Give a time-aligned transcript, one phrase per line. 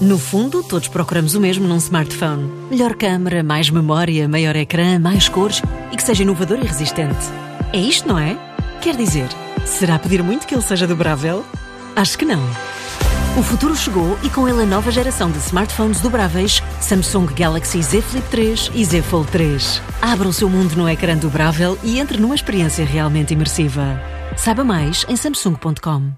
[0.00, 2.50] No fundo, todos procuramos o mesmo num smartphone.
[2.70, 5.60] Melhor câmera, mais memória, maior ecrã, mais cores
[5.92, 7.18] e que seja inovador e resistente.
[7.70, 8.34] É isto, não é?
[8.80, 9.28] Quer dizer,
[9.66, 11.44] será pedir muito que ele seja dobrável?
[11.94, 12.42] Acho que não.
[13.38, 18.00] O futuro chegou e com ele a nova geração de smartphones dobráveis Samsung Galaxy Z
[18.00, 19.82] Flip 3 e Z Fold 3.
[20.00, 24.00] Abra o seu mundo no ecrã dobrável e entre numa experiência realmente imersiva.
[24.34, 26.12] Saiba mais em samsung.com.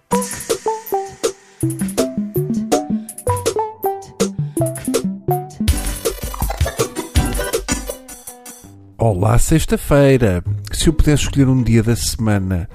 [9.04, 10.44] Olá, sexta-feira.
[10.70, 12.70] Se eu pudesse escolher um dia da semana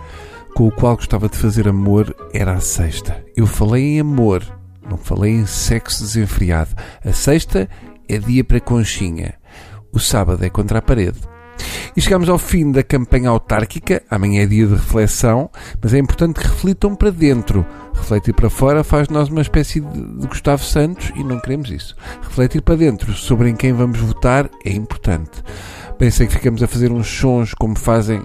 [0.53, 3.23] com o qual gostava de fazer amor, era a sexta.
[3.33, 4.43] Eu falei em amor,
[4.89, 6.75] não falei em sexo desenfreado.
[7.01, 7.69] A sexta
[8.09, 9.35] é dia para conchinha.
[9.89, 11.17] O sábado é contra a parede.
[11.95, 14.03] E chegamos ao fim da campanha autárquica.
[14.09, 15.49] Amanhã é dia de reflexão,
[15.81, 17.65] mas é importante que reflitam para dentro.
[17.93, 21.95] Refletir para fora faz de nós uma espécie de Gustavo Santos e não queremos isso.
[22.21, 25.43] Refletir para dentro sobre em quem vamos votar é importante.
[25.97, 28.21] Pensei que ficamos a fazer uns sons como fazem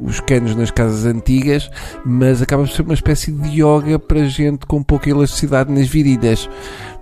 [0.00, 1.70] os canos nas casas antigas,
[2.04, 6.48] mas acaba por ser uma espécie de yoga para gente com pouca elasticidade nas virilhas.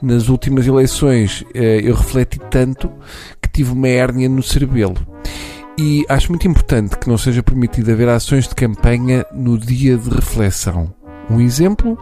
[0.02, 2.90] Nas últimas eleições eh, eu refleti tanto
[3.40, 4.96] que tive uma hérnia no cerebelo.
[5.82, 10.10] E acho muito importante que não seja permitido haver ações de campanha no dia de
[10.10, 10.94] reflexão.
[11.30, 11.96] Um exemplo?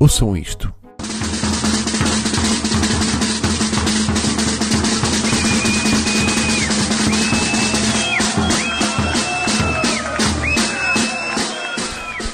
[0.00, 0.74] Ouçam isto.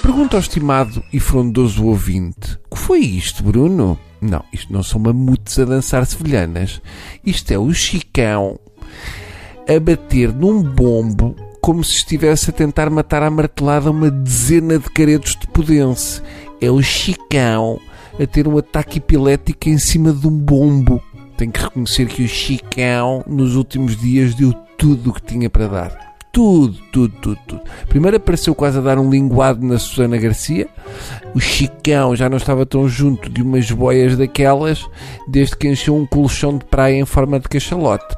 [0.00, 3.98] Pergunta ao estimado e frondoso ouvinte: que foi isto, Bruno?
[4.18, 6.80] Não, isto não são mamutes a dançar sevilhanas.
[7.22, 8.58] Isto é o Chicão
[9.68, 14.90] a bater num bombo como se estivesse a tentar matar à martelada uma dezena de
[14.90, 16.20] caretos de pudense.
[16.60, 17.80] É o Chicão
[18.20, 21.02] a ter um ataque epilético em cima de um bombo.
[21.36, 25.66] Tenho que reconhecer que o Chicão, nos últimos dias, deu tudo o que tinha para
[25.66, 27.62] dar tudo, tudo, tudo, tudo.
[27.88, 30.66] Primeiro apareceu quase a dar um linguado na Susana Garcia.
[31.32, 34.84] O Chicão já não estava tão junto de umas boias daquelas,
[35.28, 38.16] desde que encheu um colchão de praia em forma de cachalote.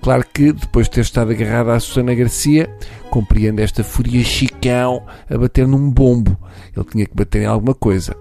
[0.00, 2.74] Claro que, depois de ter estado agarrado à Susana Garcia,
[3.10, 6.36] compreende esta fúria Chicão a bater num bombo.
[6.74, 8.16] Ele tinha que bater em alguma coisa.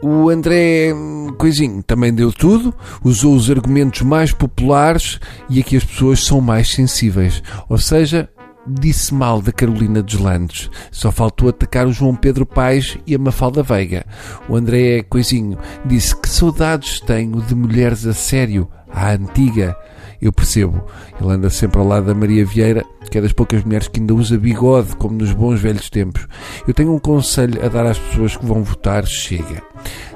[0.00, 2.72] O André hum, Coisinho também deu tudo,
[3.02, 5.18] usou os argumentos mais populares
[5.50, 7.42] e aqui as pessoas são mais sensíveis.
[7.68, 8.28] Ou seja,
[8.64, 10.70] disse mal da Carolina dos Landes.
[10.92, 14.04] Só faltou atacar o João Pedro Paes e a Mafalda Veiga.
[14.48, 19.76] O André Coisinho disse que saudades tenho de mulheres a sério, à antiga.
[20.20, 20.84] Eu percebo.
[21.20, 24.14] Ele anda sempre ao lado da Maria Vieira, que é das poucas mulheres que ainda
[24.14, 26.26] usa bigode, como nos bons velhos tempos.
[26.66, 29.62] Eu tenho um conselho a dar às pessoas que vão votar: chega.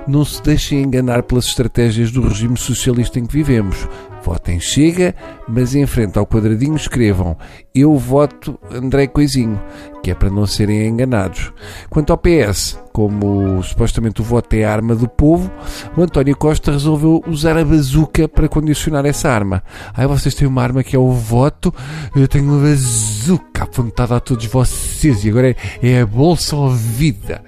[0.06, 3.88] Não se deixem enganar pelas estratégias do regime socialista em que vivemos.
[4.24, 5.14] Votem Chega,
[5.48, 7.36] mas em frente ao quadradinho escrevam
[7.74, 9.60] Eu voto André Coisinho,
[10.02, 11.52] que é para não serem enganados.
[11.88, 15.50] Quanto ao PS, como supostamente o voto é a arma do povo,
[15.96, 19.62] o António Costa resolveu usar a bazuca para condicionar essa arma.
[19.94, 21.72] Aí vocês têm uma arma que é o voto,
[22.16, 27.42] eu tenho uma bazuca apontada a todos vocês e agora é, a bolsa ou vida.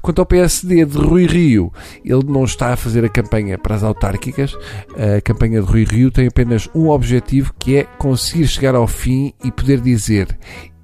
[0.00, 1.72] Quanto ao PSD de Rui Rio,
[2.04, 4.56] ele não está a fazer a campanha para as autárquicas.
[4.96, 9.34] A campanha de Rui Rio tem apenas um objetivo que é conseguir chegar ao fim
[9.44, 10.38] e poder dizer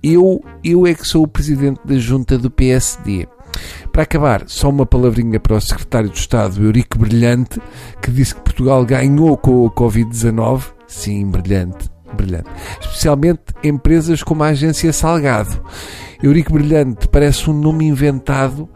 [0.04, 3.26] eu, eu é que sou o presidente da junta do PSD.
[3.90, 7.60] Para acabar, só uma palavrinha para o secretário de Estado Eurico Brilhante,
[8.02, 10.64] que disse que Portugal ganhou com a Covid-19.
[10.86, 12.50] Sim, brilhante, brilhante.
[12.80, 15.62] Especialmente empresas como a agência Salgado.
[16.22, 18.68] Eurico Brilhante parece um nome inventado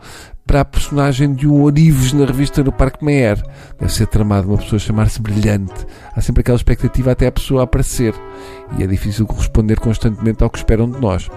[0.49, 3.39] para a personagem de um Orives na revista do Parque Meyer.
[3.79, 5.87] Deve ser tramado uma pessoa chamar-se Brilhante.
[6.17, 8.15] Há sempre aquela expectativa até a pessoa aparecer.
[8.79, 11.29] E é difícil corresponder constantemente ao que esperam de nós.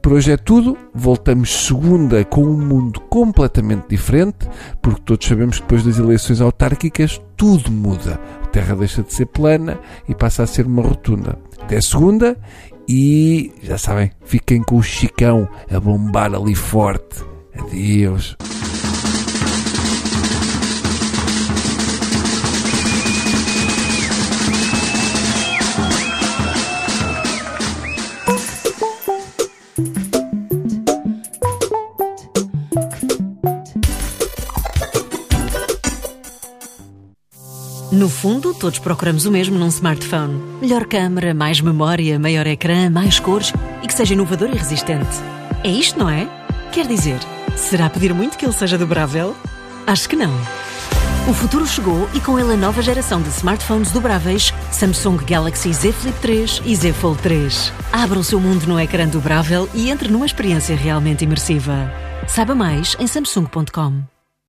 [0.00, 0.78] Por hoje é tudo.
[0.94, 4.48] Voltamos segunda com um mundo completamente diferente,
[4.80, 8.20] porque todos sabemos que depois das eleições autárquicas tudo muda.
[8.44, 11.36] A Terra deixa de ser plana e passa a ser uma rotunda.
[11.60, 12.38] Até segunda
[12.88, 17.27] e já sabem, fiquem com o Chicão a bombar ali forte.
[17.58, 18.36] Adeus.
[37.90, 40.40] No fundo, todos procuramos o mesmo num smartphone.
[40.60, 43.52] Melhor câmera, mais memória, maior ecrã, mais cores
[43.82, 45.08] e que seja inovador e resistente.
[45.64, 46.28] É isto, não é?
[46.70, 47.18] Quer dizer,
[47.58, 49.36] será pedir muito que ele seja dobrável?
[49.86, 50.32] Acho que não.
[51.28, 55.92] O futuro chegou e com ele a nova geração de smartphones dobráveis Samsung Galaxy Z
[55.92, 57.72] Flip 3 e Z Fold 3.
[57.92, 61.92] Abra o seu mundo no ecrã dobrável e entre numa experiência realmente imersiva.
[62.26, 64.17] Saiba mais em samsung.com.